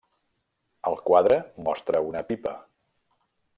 [0.91, 1.37] El quadre
[1.69, 2.57] mostra una pipa.